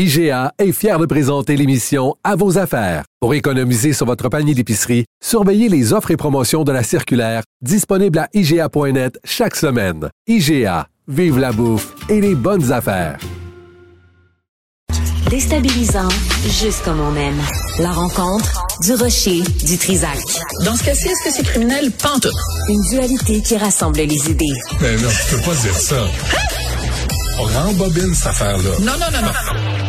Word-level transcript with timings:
IGA 0.00 0.52
est 0.60 0.70
fier 0.70 0.96
de 1.00 1.06
présenter 1.06 1.56
l'émission 1.56 2.14
À 2.22 2.36
vos 2.36 2.56
affaires. 2.56 3.02
Pour 3.20 3.34
économiser 3.34 3.92
sur 3.92 4.06
votre 4.06 4.28
panier 4.28 4.54
d'épicerie, 4.54 5.06
surveillez 5.20 5.68
les 5.68 5.92
offres 5.92 6.12
et 6.12 6.16
promotions 6.16 6.62
de 6.62 6.70
la 6.70 6.84
circulaire 6.84 7.42
disponible 7.62 8.20
à 8.20 8.28
IGA.net 8.32 9.18
chaque 9.24 9.56
semaine. 9.56 10.08
IGA, 10.28 10.86
vive 11.08 11.40
la 11.40 11.50
bouffe 11.50 11.96
et 12.08 12.20
les 12.20 12.36
bonnes 12.36 12.70
affaires. 12.70 13.18
Déstabilisant, 15.30 16.08
juste 16.44 16.84
comme 16.84 17.00
on 17.00 17.16
aime. 17.16 17.42
La 17.80 17.90
rencontre 17.90 18.68
du 18.84 18.94
rocher 18.94 19.42
du 19.66 19.76
Trisac. 19.78 20.20
Dans 20.64 20.76
ce 20.76 20.84
cas-ci, 20.84 21.08
est-ce 21.08 21.24
que 21.28 21.34
c'est 21.38 21.42
criminel? 21.44 21.90
Pente. 22.00 22.28
Une 22.68 22.82
dualité 22.88 23.42
qui 23.42 23.56
rassemble 23.56 23.98
les 23.98 24.30
idées. 24.30 24.46
Mais 24.80 24.94
non, 24.94 25.08
tu 25.08 25.34
peux 25.34 25.42
pas 25.42 25.56
dire 25.56 25.74
ça. 25.76 26.06
On 27.40 27.44
rembobine 27.46 28.14
cette 28.14 28.28
affaire-là. 28.28 28.70
Non, 28.80 28.92
non, 28.92 29.10
non, 29.12 29.26
non. 29.26 29.87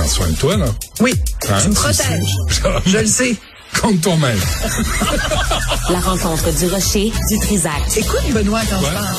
Prends 0.00 0.08
soin 0.08 0.28
de 0.28 0.36
toi, 0.36 0.56
là. 0.56 0.64
Oui, 1.00 1.12
Hein, 1.50 1.58
tu 1.62 1.68
me 1.68 1.74
protèges. 1.74 2.34
Je 2.86 2.96
le 2.98 3.06
sais. 3.06 3.36
Compte 3.82 4.00
toi-même. 4.00 4.38
La 5.90 6.00
rencontre 6.00 6.50
du 6.58 6.66
rocher 6.68 7.12
du 7.28 7.38
Trisac. 7.38 7.82
Écoute, 7.98 8.22
Benoît, 8.32 8.62
quand 8.70 8.78
Ouais. 8.80 8.86
je 8.88 8.94
parle. 8.94 9.16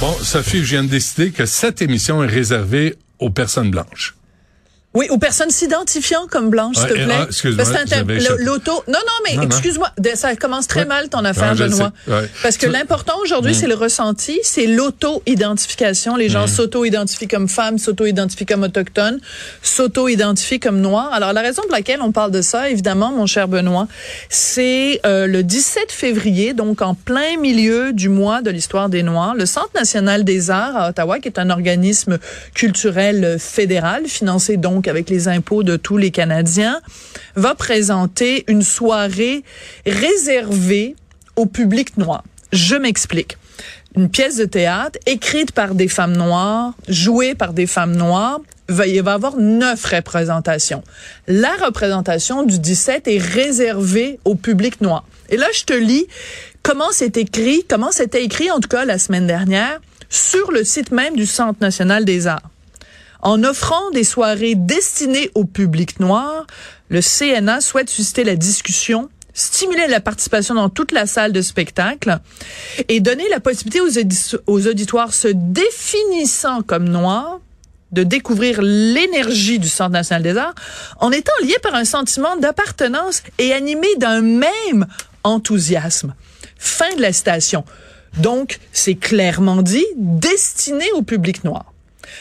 Bon, 0.00 0.16
Sophie, 0.22 0.60
je 0.60 0.70
viens 0.70 0.82
de 0.84 0.88
décider 0.88 1.30
que 1.30 1.44
cette 1.44 1.82
émission 1.82 2.24
est 2.24 2.26
réservée 2.26 2.96
aux 3.18 3.28
personnes 3.28 3.70
blanches. 3.70 4.14
Oui, 4.94 5.06
aux 5.10 5.18
personnes 5.18 5.50
s'identifiant 5.50 6.26
comme 6.30 6.48
blanches, 6.48 6.76
s'il 6.76 6.86
te 6.88 6.94
plaît. 6.94 7.14
ah, 7.20 7.24
excuse-moi. 7.28 7.64
L'auto. 8.38 8.72
Non, 8.88 8.98
non, 8.98 9.12
mais 9.26 9.44
excuse-moi. 9.44 9.90
Ça 10.14 10.34
commence 10.34 10.66
très 10.66 10.86
mal 10.86 11.08
ton 11.10 11.24
affaire, 11.26 11.54
Benoît. 11.54 11.92
Parce 12.42 12.56
que 12.56 12.66
l'important 12.66 13.12
aujourd'hui, 13.22 13.54
c'est 13.54 13.66
le 13.66 13.74
ressenti, 13.74 14.40
c'est 14.42 14.66
l'auto-identification. 14.66 16.16
Les 16.16 16.28
Mm. 16.28 16.32
gens 16.32 16.46
s'auto-identifient 16.46 17.28
comme 17.28 17.48
femmes, 17.48 17.78
s'auto-identifient 17.78 18.46
comme 18.46 18.62
autochtones, 18.62 19.20
s'auto-identifient 19.62 20.58
comme 20.58 20.80
noirs. 20.80 21.12
Alors, 21.12 21.32
la 21.32 21.42
raison 21.42 21.62
pour 21.62 21.72
laquelle 21.72 22.00
on 22.00 22.10
parle 22.10 22.30
de 22.30 22.40
ça, 22.42 22.70
évidemment, 22.70 23.12
mon 23.12 23.26
cher 23.26 23.46
Benoît, 23.46 23.86
c'est 24.30 25.00
euh, 25.06 25.26
le 25.26 25.42
17 25.42 25.92
février, 25.92 26.54
donc 26.54 26.82
en 26.82 26.94
plein 26.94 27.36
milieu 27.38 27.92
du 27.92 28.08
mois 28.08 28.42
de 28.42 28.50
l'histoire 28.50 28.88
des 28.88 29.02
Noirs, 29.02 29.34
le 29.34 29.46
Centre 29.46 29.70
national 29.74 30.24
des 30.24 30.50
arts 30.50 30.76
à 30.76 30.88
Ottawa, 30.88 31.18
qui 31.20 31.28
est 31.28 31.38
un 31.38 31.50
organisme 31.50 32.18
culturel 32.54 33.36
fédéral, 33.38 34.06
financé 34.06 34.56
donc 34.56 34.77
avec 34.86 35.10
les 35.10 35.26
impôts 35.26 35.62
de 35.62 35.76
tous 35.76 35.96
les 35.96 36.10
Canadiens, 36.10 36.80
va 37.34 37.54
présenter 37.54 38.44
une 38.46 38.62
soirée 38.62 39.42
réservée 39.86 40.94
au 41.36 41.46
public 41.46 41.96
noir. 41.96 42.22
Je 42.52 42.76
m'explique. 42.76 43.36
Une 43.96 44.10
pièce 44.10 44.36
de 44.36 44.44
théâtre 44.44 44.98
écrite 45.06 45.52
par 45.52 45.74
des 45.74 45.88
femmes 45.88 46.16
noires, 46.16 46.74
jouée 46.88 47.34
par 47.34 47.52
des 47.52 47.66
femmes 47.66 47.96
noires. 47.96 48.40
Il 48.68 48.74
va 48.74 48.86
y 48.86 48.98
avoir 48.98 49.36
neuf 49.38 49.84
représentations. 49.86 50.84
La 51.26 51.54
représentation 51.56 52.44
du 52.44 52.58
17 52.58 53.08
est 53.08 53.18
réservée 53.18 54.20
au 54.24 54.34
public 54.34 54.80
noir. 54.82 55.04
Et 55.30 55.36
là, 55.36 55.46
je 55.54 55.64
te 55.64 55.72
lis 55.72 56.06
comment 56.62 56.92
c'est 56.92 57.16
écrit, 57.16 57.64
comment 57.66 57.90
c'était 57.90 58.22
écrit 58.22 58.50
en 58.50 58.60
tout 58.60 58.68
cas 58.68 58.84
la 58.84 58.98
semaine 58.98 59.26
dernière 59.26 59.80
sur 60.10 60.52
le 60.52 60.64
site 60.64 60.90
même 60.90 61.16
du 61.16 61.26
Centre 61.26 61.58
national 61.60 62.04
des 62.04 62.26
arts. 62.26 62.50
En 63.20 63.42
offrant 63.42 63.90
des 63.90 64.04
soirées 64.04 64.54
destinées 64.54 65.30
au 65.34 65.44
public 65.44 65.98
noir, 66.00 66.46
le 66.88 67.00
CNA 67.00 67.60
souhaite 67.60 67.90
susciter 67.90 68.22
la 68.24 68.36
discussion, 68.36 69.08
stimuler 69.34 69.86
la 69.88 70.00
participation 70.00 70.54
dans 70.54 70.68
toute 70.68 70.92
la 70.92 71.06
salle 71.06 71.32
de 71.32 71.42
spectacle 71.42 72.18
et 72.88 73.00
donner 73.00 73.28
la 73.28 73.40
possibilité 73.40 73.80
aux, 73.80 73.98
audi- 73.98 74.36
aux 74.46 74.66
auditoires 74.66 75.12
se 75.14 75.28
définissant 75.28 76.62
comme 76.62 76.88
noirs 76.88 77.40
de 77.90 78.02
découvrir 78.02 78.60
l'énergie 78.62 79.58
du 79.58 79.68
Centre 79.68 79.90
national 79.92 80.22
des 80.22 80.36
arts 80.36 80.54
en 81.00 81.10
étant 81.10 81.32
liés 81.42 81.56
par 81.62 81.74
un 81.74 81.84
sentiment 81.84 82.36
d'appartenance 82.36 83.22
et 83.38 83.52
animés 83.52 83.96
d'un 83.96 84.20
même 84.20 84.86
enthousiasme. 85.24 86.14
Fin 86.58 86.94
de 86.96 87.02
la 87.02 87.12
citation. 87.12 87.64
Donc, 88.18 88.58
c'est 88.72 88.94
clairement 88.94 89.62
dit, 89.62 89.86
destiné 89.96 90.84
au 90.92 91.02
public 91.02 91.44
noir. 91.44 91.72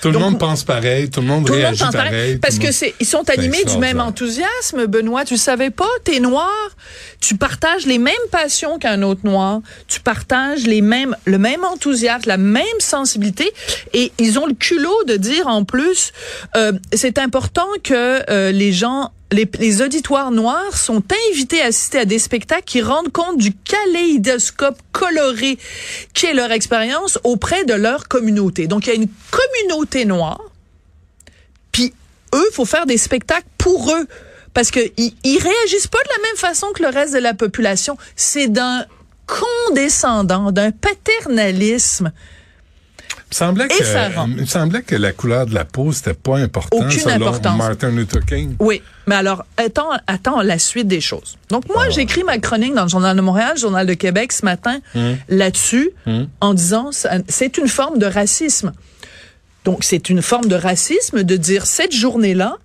Tout 0.02 0.12
le 0.12 0.20
monde 0.20 0.40
pense 0.40 0.64
pareil, 0.64 1.10
tout 1.10 1.22
le 1.22 1.28
monde 1.28 1.46
Tout 1.46 1.54
le 1.54 1.60
monde 1.60 1.76
réagit 1.76 1.92
pareil, 1.92 2.38
parce 2.38 2.60
que 2.60 2.72
c'est 2.72 2.94
ils 3.00 3.06
sont 3.06 3.30
animés 3.30 3.64
du 3.64 3.78
même 3.78 4.00
enthousiasme, 4.00 4.86
Benoît. 4.86 5.26
Tu 5.26 5.38
savais 5.38 5.70
pas, 5.70 5.90
t'es 6.04 6.20
noir, 6.20 6.52
tu 7.20 7.36
partages 7.36 7.86
les 7.86 7.98
mêmes 7.98 8.14
passions 8.32 8.80
qu'un 8.80 9.02
autre 9.02 9.22
noir, 9.24 9.62
tu 9.88 10.00
partages 10.00 10.64
les 10.64 10.82
mêmes 10.82 11.16
le 11.26 11.38
même 11.38 11.64
enthousiasme, 11.64 12.28
la 12.28 12.38
même 12.38 12.66
sensibilité, 12.80 13.52
et 13.94 14.12
ils 14.20 14.40
ont 14.40 14.46
le 14.46 14.54
culot 14.54 15.04
de 15.06 15.18
dire 15.18 15.48
en 15.48 15.64
plus, 15.64 16.12
euh, 16.56 16.74
c'est 16.94 17.18
important 17.18 17.68
que 17.84 18.22
euh, 18.30 18.52
les 18.52 18.72
gens 18.72 19.12
les, 19.32 19.50
les 19.60 19.82
auditoires 19.82 20.32
noirs 20.32 20.78
sont 20.78 21.04
invités 21.30 21.62
à 21.62 21.66
assister 21.66 22.00
à 22.00 22.06
des 22.06 22.20
spectacles 22.20 22.64
qui 22.66 22.82
rendent 22.82 23.12
compte 23.12 23.38
du 23.38 23.54
kaléidoscope 23.54 24.78
coloré 24.92 25.58
qui 26.14 26.28
est 26.28 26.34
leur 26.34 26.52
expérience 26.52 27.20
auprès 27.24 27.66
de 27.66 27.74
leur 27.74 28.08
communauté. 28.08 28.68
Donc, 28.68 28.88
il 28.88 28.90
y 28.90 28.94
a 28.94 28.96
une 28.96 29.10
communauté 29.32 30.06
noire 30.06 30.42
puis 31.78 31.94
eux, 32.34 32.50
faut 32.54 32.66
faire 32.66 32.88
des 32.88 32.98
spectacles 32.98 33.46
pour 33.60 33.94
eux 33.94 34.08
parce 34.56 34.72
que 34.72 34.80
ils, 34.98 35.14
ils 35.24 35.38
réagissent 35.38 35.86
pas 35.86 36.02
de 36.02 36.10
la 36.10 36.28
même 36.28 36.38
façon 36.38 36.66
que 36.74 36.82
le 36.82 36.90
reste 36.90 37.14
de 37.14 37.20
la 37.20 37.36
population. 37.36 38.00
C'est 38.16 38.48
d'un 38.48 38.84
condescendant, 39.28 40.52
d'un 40.52 40.72
paternalisme. 40.72 42.12
Il 43.30 43.34
me 43.34 43.46
semblait 43.46 43.68
que, 43.68 43.82
Effarant. 43.82 44.28
il 44.30 44.42
me 44.42 44.46
semblait 44.46 44.82
que 44.84 44.96
la 44.96 45.12
couleur 45.12 45.46
de 45.46 45.54
la 45.54 45.66
peau, 45.66 45.92
c'était 45.92 46.14
pas 46.14 46.38
important 46.38 46.78
Aucune 46.78 46.92
selon 46.92 47.28
importance. 47.28 47.58
Martin 47.58 47.90
Luther 47.90 48.26
King. 48.26 48.56
Oui, 48.60 48.82
mais 49.06 49.16
alors 49.16 49.46
attends, 49.58 49.90
attends 50.08 50.42
la 50.42 50.58
suite 50.58 50.88
des 50.88 51.02
choses. 51.02 51.38
Donc 51.50 51.68
moi, 51.68 51.90
j'ai 51.90 52.02
écrit 52.02 52.24
ma 52.24 52.38
chronique 52.38 52.74
dans 52.74 52.84
le 52.84 52.90
journal 52.90 53.16
de 53.18 53.22
Montréal, 53.22 53.52
le 53.56 53.60
journal 53.60 53.86
de 53.86 53.94
Québec 53.94 54.32
ce 54.32 54.46
matin 54.46 54.80
là-dessus, 55.28 55.92
en 56.40 56.54
disant 56.54 56.92
c'est 57.28 57.58
une 57.58 57.68
forme 57.68 58.00
de 58.00 58.06
racisme. 58.06 58.72
Donc 59.66 59.84
c'est 59.84 60.10
une 60.10 60.22
forme 60.22 60.48
de 60.48 60.56
racisme 60.56 61.24
de 61.24 61.36
dire 61.36 61.66
cette 61.66 61.94
journée-là, 61.94 62.56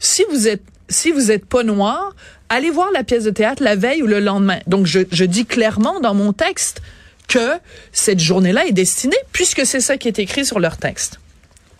si 0.00 0.24
vous 0.32 0.48
êtes 0.48 0.62
si 0.88 1.12
vous 1.12 1.30
êtes 1.30 1.44
pas 1.44 1.62
noir, 1.62 2.14
allez 2.48 2.70
voir 2.70 2.88
la 2.92 3.04
pièce 3.04 3.24
de 3.24 3.30
théâtre 3.30 3.62
la 3.62 3.76
veille 3.76 4.02
ou 4.02 4.06
le 4.06 4.20
lendemain. 4.20 4.58
Donc 4.66 4.86
je, 4.86 5.00
je 5.12 5.24
dis 5.24 5.44
clairement 5.46 6.00
dans 6.00 6.14
mon 6.14 6.32
texte 6.32 6.80
que 7.28 7.58
cette 7.92 8.20
journée-là 8.20 8.66
est 8.66 8.72
destinée, 8.72 9.16
puisque 9.32 9.64
c'est 9.64 9.80
ça 9.80 9.96
qui 9.96 10.08
est 10.08 10.18
écrit 10.18 10.44
sur 10.44 10.58
leur 10.58 10.76
texte. 10.76 11.20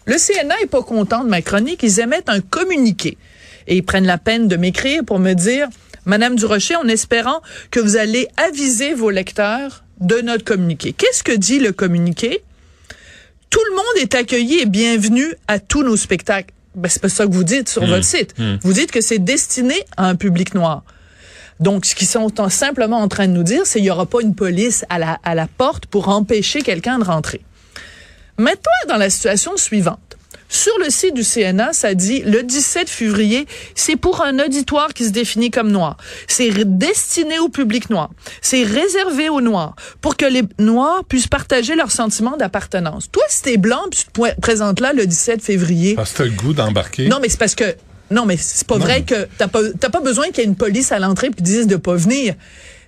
Le 0.04 0.16
CNA 0.16 0.54
est 0.62 0.66
pas 0.66 0.82
content 0.82 1.24
de 1.24 1.28
ma 1.28 1.42
chronique. 1.42 1.82
Ils 1.82 2.00
émettent 2.00 2.28
un 2.28 2.40
communiqué 2.40 3.18
et 3.66 3.76
ils 3.76 3.84
prennent 3.84 4.06
la 4.06 4.18
peine 4.18 4.48
de 4.48 4.56
m'écrire 4.56 5.04
pour 5.04 5.18
me 5.18 5.34
dire, 5.34 5.68
Madame 6.06 6.36
Durocher, 6.36 6.76
en 6.76 6.88
espérant 6.88 7.42
que 7.70 7.80
vous 7.80 7.96
allez 7.96 8.28
aviser 8.36 8.94
vos 8.94 9.10
lecteurs 9.10 9.84
de 10.00 10.20
notre 10.20 10.44
communiqué. 10.44 10.92
Qu'est-ce 10.92 11.22
que 11.22 11.32
dit 11.32 11.58
le 11.58 11.72
communiqué? 11.72 12.42
Tout 13.50 13.60
le 13.70 13.76
monde 13.76 14.02
est 14.02 14.14
accueilli 14.14 14.60
et 14.60 14.66
bienvenu 14.66 15.34
à 15.46 15.58
tous 15.58 15.82
nos 15.82 15.96
spectacles. 15.96 16.54
Ben, 16.74 16.88
c'est 16.88 17.02
pas 17.02 17.08
ça 17.08 17.26
que 17.26 17.32
vous 17.32 17.44
dites 17.44 17.68
sur 17.68 17.84
votre 17.84 18.04
site. 18.04 18.34
Vous 18.62 18.72
dites 18.72 18.90
que 18.90 19.00
c'est 19.00 19.18
destiné 19.18 19.74
à 19.96 20.06
un 20.08 20.16
public 20.16 20.54
noir. 20.54 20.84
Donc, 21.60 21.84
ce 21.86 21.94
qu'ils 21.94 22.06
sont 22.08 22.40
en- 22.40 22.48
simplement 22.48 22.98
en 22.98 23.08
train 23.08 23.26
de 23.26 23.32
nous 23.32 23.42
dire, 23.42 23.62
c'est 23.64 23.78
qu'il 23.80 23.84
n'y 23.84 23.90
aura 23.90 24.06
pas 24.06 24.20
une 24.22 24.34
police 24.34 24.84
à 24.88 24.98
la, 24.98 25.18
à 25.24 25.34
la 25.34 25.46
porte 25.46 25.86
pour 25.86 26.08
empêcher 26.08 26.62
quelqu'un 26.62 26.98
de 26.98 27.04
rentrer. 27.04 27.40
Mets-toi 28.38 28.72
dans 28.88 28.96
la 28.96 29.10
situation 29.10 29.56
suivante. 29.56 29.98
Sur 30.50 30.72
le 30.78 30.88
site 30.88 31.12
du 31.12 31.24
CNA, 31.24 31.74
ça 31.74 31.92
dit 31.92 32.22
le 32.24 32.42
17 32.42 32.88
février, 32.88 33.46
c'est 33.74 33.96
pour 33.96 34.22
un 34.24 34.38
auditoire 34.38 34.94
qui 34.94 35.04
se 35.04 35.10
définit 35.10 35.50
comme 35.50 35.70
noir. 35.70 35.98
C'est 36.26 36.50
destiné 36.64 37.38
au 37.38 37.50
public 37.50 37.90
noir. 37.90 38.08
C'est 38.40 38.62
réservé 38.62 39.28
aux 39.28 39.42
noirs 39.42 39.74
pour 40.00 40.16
que 40.16 40.24
les 40.24 40.42
noirs 40.58 41.04
puissent 41.04 41.26
partager 41.26 41.74
leur 41.74 41.90
sentiment 41.90 42.38
d'appartenance. 42.38 43.10
Toi, 43.10 43.24
si 43.28 43.42
t'es 43.42 43.56
blanc, 43.58 43.82
puis 43.90 44.00
tu 44.00 44.06
te 44.10 44.40
présentes 44.40 44.80
là 44.80 44.94
le 44.94 45.04
17 45.04 45.42
février, 45.42 45.94
Parce 45.96 46.12
que 46.12 46.18
t'as 46.18 46.24
le 46.24 46.30
goût 46.30 46.54
d'embarquer. 46.54 47.08
non, 47.08 47.18
mais 47.20 47.28
c'est 47.28 47.38
parce 47.38 47.54
que 47.54 47.74
non, 48.10 48.24
mais 48.26 48.36
c'est 48.36 48.66
pas 48.66 48.76
Non. 48.78 48.84
vrai 48.84 49.02
que 49.02 49.28
t'as 49.38 49.48
pas 49.48 49.60
t'as 49.78 49.90
pas 49.90 50.00
besoin 50.00 50.26
qu'il 50.28 50.38
y 50.38 50.40
ait 50.40 50.44
une 50.44 50.56
police 50.56 50.92
à 50.92 50.98
l'entrée 50.98 51.30
puis 51.30 51.42
dise 51.42 51.66
de 51.66 51.76
pas 51.76 51.94
venir. 51.96 52.34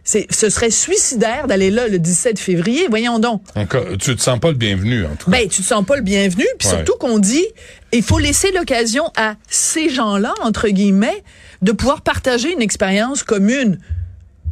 c'est, 0.03 0.27
ce 0.31 0.49
serait 0.49 0.71
suicidaire 0.71 1.47
d'aller 1.47 1.71
là 1.71 1.87
le 1.87 1.99
17 1.99 2.39
février. 2.39 2.87
Voyons 2.89 3.19
donc. 3.19 3.43
Encore, 3.55 3.85
tu 3.99 4.17
te 4.17 4.21
sens 4.23 4.41
pas 4.41 4.49
le 4.49 4.57
bienvenu, 4.57 5.05
en 5.05 5.15
tout 5.15 5.31
cas. 5.31 5.39
Ben, 5.39 5.49
tu 5.49 5.63
te 5.63 5.67
sens 5.67 5.85
pas 5.85 5.97
le 5.97 6.03
bienvenu. 6.03 6.45
Puis 6.59 6.69
Ouais. 6.69 6.75
surtout 6.75 6.95
qu'on 6.99 7.19
dit, 7.19 7.45
il 7.93 8.03
faut 8.03 8.19
laisser 8.19 8.51
l'occasion 8.53 9.05
à 9.17 9.35
ces 9.49 9.91
gens-là, 9.91 10.33
entre 10.43 10.69
guillemets, 10.69 11.23
de 11.63 11.73
pouvoir 11.73 12.01
partager 12.01 12.51
une 12.53 12.63
expérience 12.63 13.23
commune. 13.23 13.79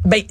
Ben, 0.04 0.22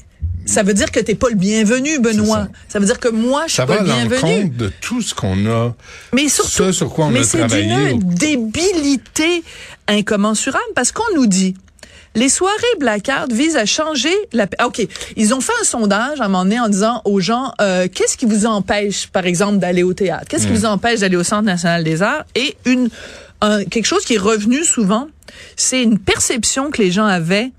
ça 0.48 0.64
veut 0.64 0.74
dire 0.74 0.92
que 0.92 1.00
t'es 1.00 1.14
pas 1.16 1.30
le 1.30 1.36
bienvenu, 1.36 2.00
Benoît. 2.00 2.48
Ça. 2.70 2.80
veut 2.80 2.86
dire 2.86 3.00
que 3.00 3.10
moi, 3.10 3.44
je 3.46 3.52
suis 3.54 3.58
ça 3.58 3.66
pas 3.68 3.76
va 3.78 3.80
le 3.82 3.86
bienvenu. 3.86 4.16
l'encontre 4.22 4.58
de 4.58 4.72
tout 4.82 5.02
ce 5.04 5.14
qu'on 5.14 5.46
a. 5.46 5.76
Mais 6.14 6.28
surtout, 6.30 6.50
ce 6.50 6.72
sur 6.72 6.90
quoi 6.92 7.06
on 7.06 7.10
mais 7.12 7.20
a 7.20 7.24
c'est 7.24 7.46
d'une 7.48 8.00
débilité 8.00 9.44
incommensurable 9.88 10.64
parce 10.76 10.92
qu'on 10.92 11.14
nous 11.16 11.28
dit 11.28 11.56
les 12.16 12.30
soirées 12.30 12.56
blackout 12.80 13.32
visent 13.32 13.58
à 13.58 13.66
changer 13.66 14.14
la. 14.34 14.48
Ok, 14.66 14.82
ils 15.16 15.34
ont 15.36 15.42
fait 15.42 15.54
un 15.62 15.64
sondage 15.64 16.20
à 16.20 16.26
un 16.26 16.28
moment 16.30 16.44
donné 16.46 16.60
en 16.60 16.68
disant 16.68 17.02
aux 17.06 17.20
gens 17.20 17.54
euh, 17.62 17.88
qu'est-ce 17.94 18.18
qui 18.18 18.26
vous 18.26 18.46
empêche, 18.48 19.08
par 19.08 19.26
exemple, 19.28 19.60
d'aller 19.60 19.84
au 19.84 19.94
théâtre, 19.94 20.26
qu'est-ce 20.28 20.48
qui 20.48 20.54
Mm. 20.54 20.56
vous 20.56 20.66
empêche 20.66 21.00
d'aller 21.02 21.18
au 21.18 21.24
Centre 21.24 21.44
national 21.44 21.84
des 21.84 22.02
arts? 22.02 22.24
Et 22.34 22.56
une 22.66 22.90
un- 23.42 23.64
quelque 23.66 23.86
chose 23.86 24.04
qui 24.04 24.16
est 24.16 24.20
revenu 24.20 24.64
souvent, 24.64 25.10
c'est 25.56 25.84
une 25.84 26.00
perception 26.00 26.72
que 26.72 26.82
les 26.82 26.92
gens 26.92 27.06
avaient 27.06 27.52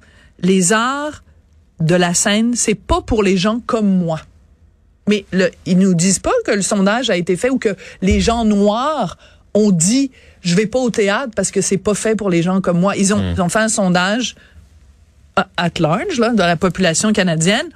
les 0.43 0.73
arts 0.73 1.23
de 1.81 1.95
la 1.95 2.15
scène, 2.15 2.55
c'est 2.57 2.75
pas 2.75 3.01
pour 3.01 3.23
les 3.23 3.37
gens 3.37 3.61
comme 3.67 3.89
moi. 3.99 4.21
Mais 5.09 5.25
le, 5.33 5.51
ils 5.65 5.79
nous 5.79 5.95
disent 5.95 6.19
pas 6.19 6.33
que 6.45 6.51
le 6.51 6.63
sondage 6.63 7.09
a 7.11 7.17
été 7.17 7.37
fait 7.37 7.51
ou 7.51 7.59
que 7.59 7.77
les 8.03 8.21
gens 8.21 8.45
noirs 8.45 9.17
ont 9.55 9.71
dit 9.71 10.11
je 10.43 10.55
vais 10.55 10.67
pas 10.67 10.79
au 10.79 10.91
théâtre 10.91 11.33
parce 11.35 11.51
que 11.51 11.61
c'est 11.61 11.79
pas 11.79 11.95
fait 11.95 12.15
pour 12.15 12.31
les 12.31 12.43
gens 12.43 12.61
comme 12.61 12.79
moi. 12.79 12.97
Ils 12.97 13.13
ont, 13.15 13.33
ils 13.35 13.41
ont 13.43 13.49
fait 13.49 13.59
un 13.59 13.69
sondage 13.69 14.37
à- 15.37 15.49
at 15.57 15.71
large 15.81 16.19
là, 16.19 16.31
de 16.31 16.39
la 16.39 16.57
population 16.57 17.13
canadienne. 17.13 17.67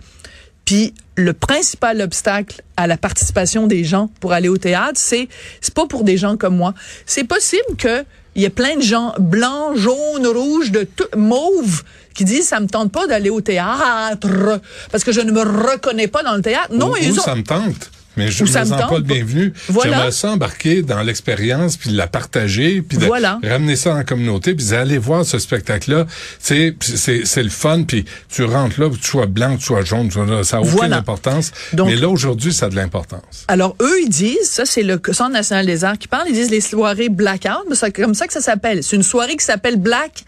Puis 0.65 0.95
le 1.17 1.33
principal 1.33 2.01
obstacle 2.01 2.63
à 2.77 2.87
la 2.87 2.97
participation 2.97 3.67
des 3.67 3.83
gens 3.85 4.09
pour 4.21 4.33
aller 4.33 4.49
au 4.49 4.59
théâtre, 4.59 4.95
c'est 5.01 5.29
c'est 5.61 5.75
pas 5.75 5.87
pour 5.87 6.05
des 6.05 6.17
gens 6.17 6.37
comme 6.37 6.57
moi. 6.57 6.73
C'est 7.07 7.25
possible 7.25 7.77
que 7.79 8.05
il 8.35 8.43
y 8.43 8.45
ait 8.45 8.51
plein 8.51 8.77
de 8.77 8.83
gens 8.83 9.15
blancs, 9.19 9.77
jaunes, 9.77 10.27
rouges, 10.27 10.71
de 10.71 10.85
tout, 10.85 11.05
mauves 11.17 11.83
qui 12.15 12.25
disent 12.25 12.49
ça 12.49 12.61
me 12.61 12.67
tente 12.67 12.93
pas 12.93 13.07
d'aller 13.07 13.31
au 13.31 13.41
théâtre 13.41 14.61
parce 14.91 15.05
que 15.05 15.13
je 15.13 15.21
ne 15.21 15.33
me 15.33 15.41
reconnais 15.41 16.09
pas 16.09 16.23
dans 16.23 16.35
le 16.35 16.43
théâtre. 16.43 16.69
Non, 16.73 16.95
ils 16.97 17.19
ont 17.19 17.23
ça 17.23 17.35
me 17.35 17.43
tente. 17.43 17.91
Mais 18.17 18.29
je 18.31 18.43
ne 18.45 18.49
me 18.49 18.53
sens 18.53 18.69
pas 18.69 18.89
le 18.97 19.01
bienvenu. 19.03 19.53
Voilà. 19.69 19.91
J'aimerais 19.93 20.13
ça 20.13 20.31
embarquer 20.33 20.83
dans 20.83 21.01
l'expérience, 21.03 21.77
puis 21.77 21.91
la 21.91 22.07
partager, 22.07 22.83
puis 22.83 22.99
de 22.99 23.07
Voilà. 23.07 23.41
ramener 23.43 23.75
ça 23.77 23.95
la 23.95 24.05
communauté, 24.05 24.55
puis 24.55 24.75
aller 24.75 24.99
voir 24.99 25.25
ce 25.25 25.39
spectacle-là. 25.39 26.05
Tu 26.05 26.11
sais, 26.41 26.77
puis 26.79 26.93
c'est 26.97 27.25
c'est 27.25 27.43
le 27.43 27.49
fun, 27.51 27.85
puis 27.85 28.05
tu 28.29 28.45
rentres 28.45 28.81
là, 28.81 28.89
tu 28.91 29.03
sois 29.09 29.27
blanc, 29.27 29.57
tu 29.57 29.65
sois 29.65 29.83
jaune, 29.85 30.11
ça 30.11 30.25
n'a 30.25 30.61
aucune 30.61 30.71
Voilà. 30.73 30.97
importance. 30.99 31.53
Donc- 31.73 31.89
Mais 31.89 31.97
là, 31.97 32.09
aujourd'hui, 32.09 32.53
ça 32.53 32.67
a 32.67 32.69
de 32.69 32.77
l'importance. 32.77 33.45
Alors, 33.49 33.77
eux, 33.81 34.01
ils 34.03 34.09
disent, 34.11 34.51
ça, 34.51 34.65
c'est 34.67 34.83
le 34.83 35.01
Centre 35.13 35.31
national 35.33 35.65
des 35.67 35.85
arts 35.85 35.99
qui 35.99 36.09
parle, 36.09 36.27
ils 36.29 36.35
disent 36.35 36.51
les 36.51 36.61
soirées 36.61 37.09
blackout, 37.09 37.65
mais 37.69 37.75
c'est 37.77 37.93
comme 37.93 38.15
ça 38.15 38.27
que 38.27 38.33
ça 38.33 38.41
s'appelle. 38.41 38.83
C'est 38.83 38.97
une 38.97 39.03
soirée 39.03 39.37
qui 39.37 39.45
s'appelle 39.45 39.77
Black 39.77 40.25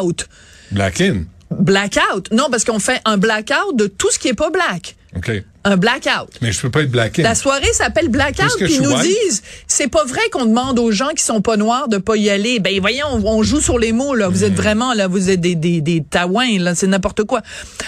Out. 0.00 0.28
Black 0.70 1.00
in. 1.00 1.24
Blackout. 1.50 2.30
Non, 2.32 2.48
parce 2.50 2.64
qu'on 2.64 2.78
fait 2.78 3.00
un 3.04 3.16
blackout 3.18 3.74
de 3.76 3.86
tout 3.86 4.10
ce 4.10 4.18
qui 4.18 4.28
est 4.28 4.34
pas 4.34 4.50
black. 4.50 4.96
OK. 5.16 5.30
Un 5.68 5.76
blackout. 5.76 6.30
Mais 6.42 6.52
je 6.52 6.60
peux 6.60 6.70
pas 6.70 6.82
être 6.82 6.92
black 6.92 7.18
in. 7.18 7.24
La 7.24 7.34
soirée 7.34 7.72
s'appelle 7.72 8.08
Blackout, 8.08 8.56
puis 8.56 8.74
ils 8.74 8.82
nous 8.82 8.92
white. 8.92 9.02
disent, 9.02 9.42
c'est 9.66 9.88
pas 9.88 10.04
vrai 10.04 10.20
qu'on 10.30 10.46
demande 10.46 10.78
aux 10.78 10.92
gens 10.92 11.08
qui 11.08 11.24
sont 11.24 11.40
pas 11.40 11.56
noirs 11.56 11.88
de 11.88 11.98
pas 11.98 12.16
y 12.16 12.30
aller. 12.30 12.60
Ben 12.60 12.78
voyons, 12.80 13.06
on, 13.10 13.24
on 13.26 13.42
joue 13.42 13.60
sur 13.60 13.76
les 13.76 13.90
mots 13.90 14.14
là. 14.14 14.28
Vous 14.28 14.44
êtes 14.44 14.54
vraiment 14.54 14.94
là, 14.94 15.08
vous 15.08 15.28
êtes 15.28 15.40
des 15.40 15.56
des 15.56 15.80
des 15.80 16.04
taouins 16.08 16.58
là, 16.60 16.76
c'est 16.76 16.86
n'importe 16.86 17.24
quoi. 17.24 17.42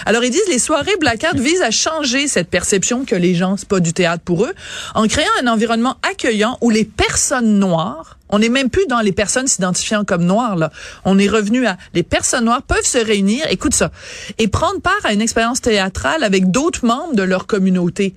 Alors 0.05 0.25
ils 0.25 0.29
disent 0.29 0.41
les 0.49 0.59
soirées 0.59 0.97
Blackout 0.99 1.39
visent 1.39 1.61
à 1.61 1.71
changer 1.71 2.27
cette 2.27 2.49
perception 2.49 3.05
que 3.05 3.15
les 3.15 3.33
gens 3.33 3.55
c'est 3.55 3.67
pas 3.67 3.79
du 3.79 3.93
théâtre 3.93 4.23
pour 4.25 4.43
eux, 4.43 4.53
en 4.93 5.07
créant 5.07 5.27
un 5.41 5.47
environnement 5.47 5.95
accueillant 6.03 6.57
où 6.59 6.69
les 6.69 6.83
personnes 6.83 7.59
noires 7.59 8.18
on 8.29 8.39
n'est 8.39 8.49
même 8.49 8.69
plus 8.69 8.85
dans 8.87 8.99
les 9.01 9.11
personnes 9.11 9.47
s'identifiant 9.47 10.03
comme 10.05 10.23
noires 10.25 10.55
là. 10.55 10.71
On 11.05 11.17
est 11.19 11.27
revenu 11.27 11.65
à 11.67 11.77
les 11.93 12.03
personnes 12.03 12.45
noires 12.45 12.61
peuvent 12.63 12.85
se 12.85 12.97
réunir, 12.97 13.45
écoute 13.49 13.73
ça, 13.73 13.91
et 14.37 14.47
prendre 14.47 14.79
part 14.81 14.99
à 15.03 15.13
une 15.13 15.21
expérience 15.21 15.61
théâtrale 15.61 16.23
avec 16.23 16.51
d'autres 16.51 16.85
membres 16.85 17.15
de 17.15 17.23
leur 17.23 17.47
communauté. 17.47 18.13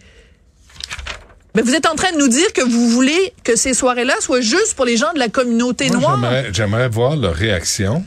Mais 1.54 1.62
vous 1.62 1.74
êtes 1.74 1.86
en 1.86 1.94
train 1.94 2.12
de 2.12 2.18
nous 2.18 2.28
dire 2.28 2.52
que 2.54 2.62
vous 2.62 2.88
voulez 2.88 3.34
que 3.44 3.56
ces 3.56 3.74
soirées-là 3.74 4.14
soient 4.20 4.40
juste 4.40 4.74
pour 4.74 4.84
les 4.86 4.96
gens 4.96 5.12
de 5.12 5.18
la 5.18 5.28
communauté 5.28 5.88
Moi, 5.90 5.98
noire? 6.00 6.18
j'aimerais- 6.20 6.48
J'aimerais 6.52 6.88
voir 6.88 7.16
leur 7.16 7.34
réaction 7.34 8.04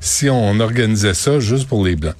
si 0.00 0.28
on 0.28 0.60
organisait 0.60 1.14
ça 1.14 1.40
juste 1.40 1.66
pour 1.66 1.82
les 1.84 1.96
blancs. 1.96 2.14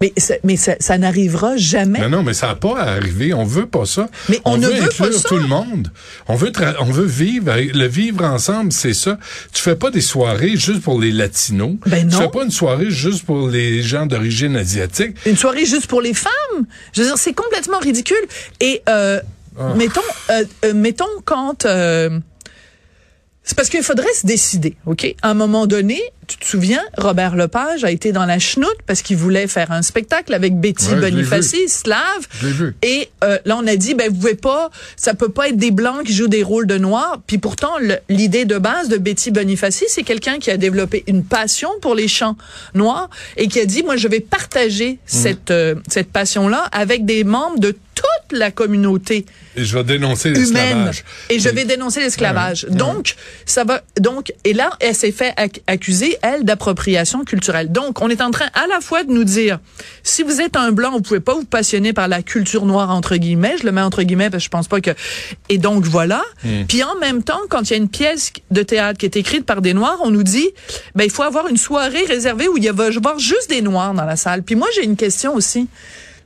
Mais, 0.00 0.12
ça, 0.16 0.34
mais 0.44 0.56
ça, 0.56 0.74
ça 0.80 0.98
n'arrivera 0.98 1.56
jamais. 1.56 2.00
Mais 2.00 2.08
non, 2.08 2.22
mais 2.22 2.34
ça 2.34 2.48
n'a 2.48 2.56
pas 2.56 2.78
à 2.78 2.90
arriver. 2.92 3.32
On 3.32 3.44
veut 3.44 3.66
pas 3.66 3.86
ça. 3.86 4.08
Mais 4.28 4.40
on 4.44 4.56
ne 4.58 4.66
veut 4.66 4.72
veut 4.74 4.78
pas 4.80 4.84
inclure 5.06 5.12
ça. 5.20 5.28
tout 5.28 5.36
le 5.36 5.46
monde. 5.46 5.90
On 6.28 6.34
veut, 6.34 6.50
tra- 6.50 6.74
on 6.80 6.90
veut 6.90 7.06
vivre, 7.06 7.52
le 7.56 7.86
vivre 7.86 8.24
ensemble, 8.24 8.72
c'est 8.72 8.92
ça. 8.92 9.18
Tu 9.52 9.62
fais 9.62 9.76
pas 9.76 9.90
des 9.90 10.00
soirées 10.02 10.56
juste 10.56 10.82
pour 10.82 11.00
les 11.00 11.12
latinos. 11.12 11.76
Ben 11.86 12.08
Tu 12.08 12.14
non. 12.16 12.22
fais 12.22 12.28
pas 12.28 12.44
une 12.44 12.50
soirée 12.50 12.90
juste 12.90 13.24
pour 13.24 13.48
les 13.48 13.82
gens 13.82 14.04
d'origine 14.06 14.56
asiatique. 14.56 15.16
Une 15.26 15.36
soirée 15.36 15.64
juste 15.64 15.86
pour 15.86 16.02
les 16.02 16.12
femmes. 16.14 16.66
Je 16.92 17.00
veux 17.00 17.06
dire, 17.06 17.16
c'est 17.18 17.32
complètement 17.32 17.78
ridicule. 17.78 18.16
Et 18.60 18.82
euh, 18.88 19.20
Ah. 19.58 19.72
mettons, 19.76 20.00
euh, 20.30 20.44
euh, 20.64 20.74
mettons 20.74 21.04
quand. 21.24 21.64
euh, 21.64 22.18
c'est 23.44 23.56
parce 23.56 23.68
qu'il 23.68 23.82
faudrait 23.82 24.12
se 24.14 24.26
décider, 24.26 24.76
OK? 24.86 25.14
À 25.20 25.30
un 25.30 25.34
moment 25.34 25.66
donné, 25.66 26.00
tu 26.26 26.38
te 26.38 26.46
souviens, 26.46 26.82
Robert 26.96 27.36
Lepage 27.36 27.84
a 27.84 27.90
été 27.90 28.10
dans 28.12 28.24
la 28.24 28.38
chenoute 28.38 28.76
parce 28.86 29.02
qu'il 29.02 29.18
voulait 29.18 29.46
faire 29.46 29.70
un 29.70 29.82
spectacle 29.82 30.32
avec 30.32 30.58
Betty 30.58 30.88
Ouais, 30.88 31.10
Bonifaci, 31.10 31.68
slave. 31.68 32.26
Vu. 32.40 32.74
Et 32.82 33.10
euh, 33.22 33.38
là, 33.44 33.58
on 33.60 33.66
a 33.66 33.76
dit, 33.76 33.94
ben 33.94 34.10
vous 34.10 34.16
pouvez 34.16 34.34
pas, 34.34 34.70
ça 34.96 35.12
peut 35.12 35.28
pas 35.28 35.48
être 35.48 35.58
des 35.58 35.70
blancs 35.70 36.04
qui 36.04 36.14
jouent 36.14 36.28
des 36.28 36.42
rôles 36.42 36.66
de 36.66 36.78
noirs. 36.78 37.20
Puis 37.26 37.36
pourtant, 37.38 37.72
l'idée 38.08 38.46
de 38.46 38.56
base 38.56 38.88
de 38.88 38.96
Betty 38.96 39.30
Bonifaci, 39.30 39.84
c'est 39.88 40.02
quelqu'un 40.02 40.38
qui 40.38 40.50
a 40.50 40.56
développé 40.56 41.04
une 41.06 41.24
passion 41.24 41.68
pour 41.82 41.94
les 41.94 42.08
chants 42.08 42.36
noirs 42.74 43.10
et 43.36 43.48
qui 43.48 43.60
a 43.60 43.66
dit, 43.66 43.82
moi, 43.82 43.96
je 43.96 44.08
vais 44.08 44.20
partager 44.20 44.98
cette 45.04 45.50
euh, 45.50 45.74
cette 45.88 46.10
passion-là 46.10 46.68
avec 46.72 47.04
des 47.04 47.24
membres 47.24 47.58
de 47.58 47.76
toute 47.94 48.06
la 48.38 48.50
communauté 48.50 49.24
Et 49.56 49.64
je 49.64 49.76
vais 49.76 49.84
dénoncer 49.84 50.30
l'esclavage. 50.30 51.04
et 51.30 51.38
je 51.38 51.48
vais 51.48 51.64
dénoncer 51.64 52.00
l'esclavage. 52.00 52.66
Donc 52.70 53.14
ça 53.46 53.64
va 53.64 53.82
donc 54.00 54.32
et 54.44 54.52
là 54.52 54.70
elle 54.80 54.94
s'est 54.94 55.12
fait 55.12 55.32
ac- 55.38 55.60
accuser 55.66 56.16
elle 56.22 56.44
d'appropriation 56.44 57.24
culturelle. 57.24 57.70
Donc 57.72 58.00
on 58.02 58.08
est 58.10 58.20
en 58.20 58.30
train 58.30 58.46
à 58.54 58.66
la 58.66 58.80
fois 58.80 59.04
de 59.04 59.10
nous 59.12 59.24
dire 59.24 59.58
si 60.02 60.22
vous 60.22 60.40
êtes 60.40 60.56
un 60.56 60.72
blanc, 60.72 60.92
vous 60.92 61.00
pouvez 61.02 61.20
pas 61.20 61.34
vous 61.34 61.44
passionner 61.44 61.92
par 61.92 62.08
la 62.08 62.22
culture 62.22 62.66
noire 62.66 62.90
entre 62.90 63.16
guillemets, 63.16 63.56
je 63.60 63.64
le 63.66 63.72
mets 63.72 63.80
entre 63.80 64.02
guillemets 64.02 64.30
parce 64.30 64.42
que 64.42 64.46
je 64.46 64.50
pense 64.50 64.68
pas 64.68 64.80
que 64.80 64.90
et 65.48 65.58
donc 65.58 65.84
voilà. 65.84 66.22
Puis 66.68 66.82
en 66.82 66.96
même 67.00 67.22
temps 67.22 67.40
quand 67.48 67.62
il 67.62 67.70
y 67.70 67.74
a 67.74 67.78
une 67.78 67.88
pièce 67.88 68.32
de 68.50 68.62
théâtre 68.62 68.98
qui 68.98 69.06
est 69.06 69.16
écrite 69.16 69.44
par 69.46 69.62
des 69.62 69.74
noirs, 69.74 69.98
on 70.02 70.10
nous 70.10 70.22
dit 70.24 70.48
ben 70.94 71.04
il 71.04 71.10
faut 71.10 71.22
avoir 71.22 71.48
une 71.48 71.56
soirée 71.56 72.04
réservée 72.06 72.48
où 72.48 72.56
il 72.56 72.70
va 72.72 72.84
y 72.90 72.96
avoir 72.96 73.18
juste 73.18 73.48
des 73.50 73.62
noirs 73.62 73.94
dans 73.94 74.04
la 74.04 74.16
salle. 74.16 74.42
Puis 74.42 74.54
moi 74.54 74.68
j'ai 74.74 74.84
une 74.84 74.96
question 74.96 75.34
aussi. 75.34 75.68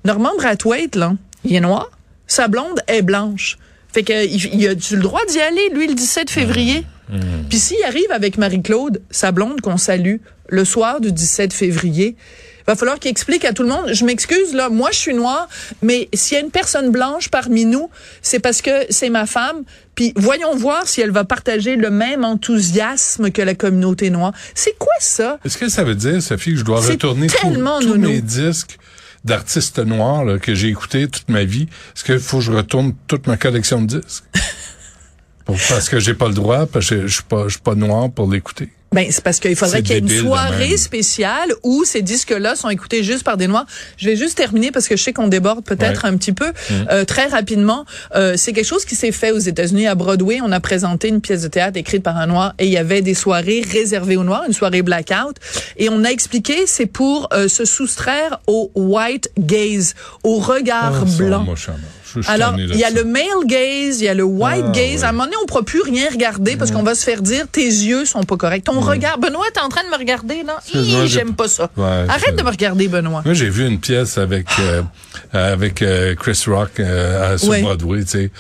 Normand 0.04 0.33
Brathwaite 0.37 0.94
là, 0.97 1.14
il 1.44 1.54
est 1.54 1.61
noir, 1.61 1.90
sa 2.28 2.47
blonde 2.47 2.80
est 2.87 3.02
blanche. 3.02 3.58
Fait 3.92 4.04
que 4.04 4.25
il, 4.26 4.54
il 4.54 4.68
a-tu 4.68 4.94
le 4.97 5.02
droit 5.02 5.25
d'y 5.28 5.40
aller, 5.40 5.70
lui, 5.75 5.88
le 5.88 5.94
17 5.94 6.30
février? 6.30 6.85
Puis 7.49 7.58
s'il 7.58 7.82
arrive 7.85 8.11
avec 8.12 8.37
Marie-Claude, 8.37 9.00
sa 9.11 9.32
blonde 9.32 9.61
qu'on 9.62 9.78
salue, 9.78 10.16
le 10.50 10.64
soir 10.66 11.00
du 11.00 11.11
17 11.11 11.54
février, 11.54 12.16
va 12.66 12.76
falloir 12.76 12.99
qu'il 12.99 13.11
explique 13.11 13.47
à 13.47 13.54
tout 13.54 13.62
le 13.62 13.70
monde, 13.70 13.90
je 13.94 14.04
m'excuse, 14.04 14.52
là, 14.52 14.68
moi 14.68 14.90
je 14.92 14.99
suis 14.99 15.14
noire, 15.14 15.49
mais 15.80 16.11
s'il 16.12 16.37
y 16.37 16.40
a 16.40 16.44
une 16.44 16.50
personne 16.50 16.90
blanche 16.90 17.30
parmi 17.30 17.64
nous, 17.64 17.88
c'est 18.20 18.40
parce 18.40 18.61
que 18.61 18.85
c'est 18.90 19.08
ma 19.08 19.25
femme, 19.25 19.62
puis 19.94 20.12
voyons 20.16 20.54
voir 20.54 20.87
si 20.87 21.00
elle 21.00 21.11
va 21.11 21.25
partager 21.25 21.76
le 21.76 21.88
même 21.88 22.25
enthousiasme 22.26 23.30
que 23.30 23.40
la 23.40 23.54
communauté 23.54 24.11
noire. 24.11 24.32
C'est 24.54 24.76
quoi 24.78 24.92
ça? 25.00 25.38
Est-ce 25.47 25.56
que 25.56 25.70
ça 25.70 25.85
veut 25.85 25.94
dire, 25.94 26.20
Sophie, 26.23 26.52
que 26.52 26.58
je 26.58 26.64
dois 26.64 26.80
retourner 26.92 27.28
tous- 27.28 27.49
tous 27.80 27.88
mes 28.08 28.20
disques 28.20 28.78
d'artistes 29.25 29.78
noirs 29.78 30.25
là, 30.25 30.38
que 30.38 30.54
j'ai 30.54 30.68
écoutés 30.68 31.08
toute 31.08 31.28
ma 31.28 31.44
vie? 31.44 31.68
Est-ce 31.94 32.04
qu'il 32.04 32.18
faut 32.18 32.38
que 32.38 32.44
je 32.44 32.52
retourne 32.52 32.94
toute 33.06 33.26
ma 33.26 33.37
collection 33.37 33.82
de 33.82 34.00
disques? 34.00 34.25
Pour- 35.44 35.56
parce 35.68 35.88
que 35.88 35.98
j'ai 35.98 36.14
pas 36.14 36.28
le 36.28 36.34
droit, 36.34 36.66
parce 36.66 36.90
que 36.90 37.06
je 37.06 37.14
suis 37.14 37.22
pas, 37.22 37.44
je 37.44 37.52
suis 37.54 37.60
pas 37.62 37.75
noir 37.75 38.10
pour 38.10 38.30
l'écouter. 38.30 38.70
Ben, 38.90 39.07
c'est 39.11 39.23
parce 39.23 39.38
qu'il 39.38 39.54
faudrait 39.54 39.83
qu'il 39.83 39.92
y 39.92 39.95
ait 39.97 40.00
une 40.00 40.09
soirée 40.09 40.76
spéciale 40.78 41.52
où 41.62 41.85
ces 41.85 42.00
disques-là 42.00 42.57
sont 42.57 42.71
écoutés 42.71 43.02
juste 43.04 43.23
par 43.23 43.37
des 43.37 43.47
Noirs. 43.47 43.66
Je 43.99 44.07
vais 44.09 44.16
juste 44.16 44.37
terminer 44.38 44.71
parce 44.71 44.88
que 44.88 44.97
je 44.97 45.02
sais 45.02 45.12
qu'on 45.12 45.28
déborde 45.28 45.62
peut-être 45.62 46.04
Ouais. 46.04 46.11
un 46.11 46.16
petit 46.16 46.33
peu. 46.33 46.52
Euh, 46.90 47.04
très 47.04 47.26
rapidement, 47.26 47.85
euh, 48.16 48.35
c'est 48.38 48.52
quelque 48.54 48.64
chose 48.66 48.87
qui 48.87 48.95
s'est 48.95 49.12
fait 49.12 49.30
aux 49.30 49.38
États-Unis 49.38 49.87
à 49.87 49.95
Broadway. 49.95 50.38
On 50.42 50.52
a 50.52 50.61
présenté 50.61 51.09
une 51.09 51.21
pièce 51.21 51.42
de 51.42 51.49
théâtre 51.49 51.76
écrite 51.76 52.02
par 52.02 52.16
un 52.16 52.26
Noir 52.26 52.54
et 52.59 52.64
il 52.66 52.73
y 52.73 52.78
avait 52.78 53.02
des 53.02 53.14
soirées 53.14 53.62
réservées 53.71 54.16
aux 54.16 54.25
Noirs, 54.25 54.45
une 54.47 54.54
soirée 54.54 54.80
blackout. 54.83 55.37
Et 55.76 55.90
on 55.90 56.02
a 56.04 56.09
expliqué, 56.09 56.66
c'est 56.66 56.87
pour 56.87 57.28
euh, 57.35 57.47
se 57.49 57.66
soustraire 57.66 58.40
au 58.47 58.71
white 58.75 59.30
gaze, 59.38 59.95
au 60.25 60.38
regard 60.38 61.02
Ah, 61.02 61.04
blanc. 61.18 61.47
Alors, 62.27 62.55
il 62.59 62.77
y 62.77 62.85
a 62.85 62.91
le 62.91 63.05
male 63.05 63.23
gaze, 63.47 64.00
il 64.00 64.05
y 64.05 64.09
a 64.09 64.15
le 64.15 64.23
white 64.25 64.65
Ah, 64.69 64.73
gaze. 64.73 65.00
ouais. 65.00 65.05
À 65.05 65.09
un 65.09 65.12
moment 65.12 65.25
donné, 65.25 65.37
on 65.38 65.43
ne 65.43 65.47
pourra 65.47 65.62
plus 65.62 65.83
rien 65.83 66.09
regarder 66.11 66.57
parce 66.57 66.71
qu'on 66.71 66.83
va 66.83 66.95
se 66.95 67.05
faire 67.05 67.23
dire 67.23 67.47
tes 67.50 67.65
yeux 67.67 68.05
sont 68.05 68.23
pas 68.25 68.37
corrects. 68.37 68.65
Ton 68.65 68.81
regard, 68.81 69.19
Benoît, 69.19 69.47
t'es 69.53 69.61
en 69.61 69.69
train 69.69 69.85
de 69.85 69.88
me 69.91 69.97
regarder 69.99 70.43
là. 70.45 70.59
J'aime 71.07 71.35
pas 71.35 71.49
ça. 71.49 71.71
Ouais, 71.77 71.85
Arrête 72.09 72.37
de 72.37 72.43
me 72.43 72.50
regarder, 72.50 72.88
Benoît. 72.88 73.23
Moi, 73.25 73.35
j'ai 73.35 73.49
vu 73.50 73.67
une 73.67 73.79
pièce 73.81 74.19
avec 74.19 74.47
euh, 74.61 74.83
avec 75.33 75.83
euh, 75.83 76.15
Chris 76.15 76.43
Rock 76.47 76.81
euh, 76.81 77.35
à- 77.35 77.38
sur 77.38 77.49
Ouais. 77.50 77.62
Broadway, 77.62 78.03
tu 78.05 78.11
sais. 78.11 78.31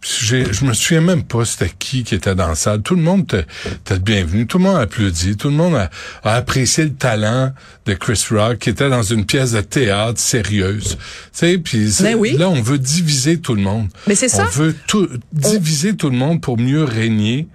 Je 0.00 0.64
me 0.64 0.72
souviens 0.74 1.00
même 1.00 1.24
pas 1.24 1.44
c'était 1.44 1.72
qui 1.76 2.04
qui 2.04 2.14
était 2.14 2.34
dans 2.34 2.48
la 2.48 2.54
salle. 2.54 2.82
Tout 2.82 2.94
le 2.94 3.02
monde 3.02 3.44
était 3.66 3.98
bienvenu. 3.98 4.46
Tout 4.46 4.58
le 4.58 4.64
monde 4.64 4.76
a 4.76 4.80
applaudi. 4.80 5.36
Tout 5.36 5.48
le 5.48 5.54
monde 5.56 5.74
a, 5.74 5.90
a 6.22 6.34
apprécié 6.34 6.84
le 6.84 6.92
talent 6.94 7.52
de 7.86 7.94
Chris 7.94 8.24
Rock 8.30 8.58
qui 8.58 8.70
était 8.70 8.88
dans 8.88 9.02
une 9.02 9.26
pièce 9.26 9.52
de 9.52 9.60
théâtre 9.60 10.20
sérieuse. 10.20 10.96
Tu 11.36 11.60
sais, 11.90 12.02
Ben 12.04 12.14
oui. 12.16 12.36
là, 12.38 12.48
on 12.48 12.62
veut 12.62 12.78
diviser 12.78 13.38
tout 13.40 13.54
le 13.54 13.62
monde. 13.62 13.88
Mais 14.06 14.14
c'est 14.14 14.28
ça. 14.28 14.44
On 14.46 14.50
veut 14.50 14.74
tout, 14.86 15.08
diviser 15.32 15.96
tout 15.96 16.10
le 16.10 16.16
monde 16.16 16.40
pour 16.40 16.58
mieux 16.58 16.84
régner. 16.84 17.48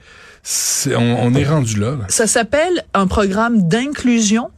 On, 0.88 0.97
on 0.97 1.33
est 1.35 1.45
rendu 1.45 1.79
là. 1.79 1.91
là. 1.91 2.05
Ça 2.09 2.27
s'appelle 2.27 2.83
un 2.93 3.07
programme 3.07 3.69
d'inclusion, 3.69 4.50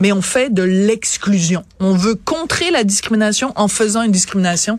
mais 0.00 0.12
on 0.12 0.22
fait 0.22 0.52
de 0.52 0.62
l'exclusion. 0.62 1.64
On 1.80 1.94
veut 1.94 2.14
contrer 2.14 2.70
la 2.70 2.84
discrimination 2.84 3.52
en 3.56 3.68
faisant 3.68 4.02
une 4.02 4.12
discrimination. 4.12 4.78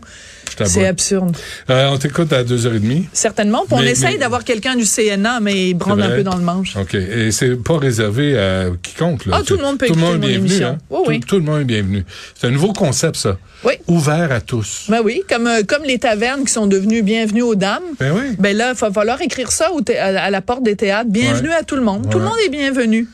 C'est 0.64 0.86
absurde. 0.86 1.36
Euh, 1.68 1.88
on 1.88 1.98
t'écoute 1.98 2.32
à 2.32 2.42
2h30. 2.44 3.04
Certainement. 3.12 3.64
Puis 3.66 3.74
on 3.74 3.80
Mais- 3.82 3.90
essaye 3.90 4.14
mais- 4.14 4.18
d'avoir 4.20 4.44
quelqu'un 4.44 4.74
du 4.76 4.86
CNA, 4.86 5.40
mais 5.40 5.70
il 5.70 5.74
branle 5.74 6.00
un 6.02 6.10
peu 6.16 6.22
dans 6.22 6.36
le 6.36 6.42
manche. 6.42 6.76
OK. 6.76 6.94
Et 6.94 7.30
c'est 7.32 7.56
pas 7.62 7.76
réservé 7.78 8.38
à 8.38 8.66
quiconque. 8.82 9.26
Là. 9.26 9.38
Ah, 9.40 9.42
tout 9.44 9.56
le 9.56 9.62
monde 9.62 9.78
peut 9.78 9.86
Tout 9.86 9.94
le 9.94 9.98
écouter 10.00 10.12
monde 10.14 10.24
est 10.24 10.26
mon 10.26 10.32
bienvenu. 10.32 10.46
émission. 10.50 10.68
Hein? 10.90 11.02
Oui, 11.06 11.20
tout, 11.20 11.36
le 11.36 11.42
monde 11.42 11.60
est 11.60 11.64
bienvenu. 11.64 12.04
C'est 12.34 12.46
un 12.46 12.50
nouveau 12.50 12.72
concept, 12.72 13.16
ça. 13.16 13.36
Oui. 13.64 13.74
Ouvert 13.88 14.32
à 14.32 14.40
tous. 14.40 14.86
Ben 14.88 15.00
oui, 15.04 15.22
comme, 15.28 15.46
euh, 15.46 15.62
comme 15.66 15.82
les 15.84 15.98
tavernes 15.98 16.44
qui 16.44 16.52
sont 16.52 16.66
devenues 16.66 17.02
bienvenues 17.02 17.42
aux 17.42 17.54
dames. 17.54 17.82
Ben 17.98 18.12
oui. 18.12 18.36
Ben 18.38 18.56
là, 18.56 18.72
il 18.74 18.78
va 18.78 18.90
falloir 18.92 19.20
écrire 19.20 19.50
ça 19.50 19.68
à, 19.98 20.30
la 20.30 20.40
porte 20.40 20.62
des 20.62 20.76
théâtres. 20.76 21.10
Bienvenue 21.10 21.48
Ouais. 21.48 21.54
à 21.56 21.62
tout 21.64 21.76
le 21.76 21.82
monde. 21.82 22.08
Tout 22.10 22.18
le 22.18 22.24
monde 22.24 22.38
est 22.46 22.50
bienvenu. 22.50 23.08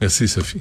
Merci, 0.00 0.28
Sophie. 0.28 0.60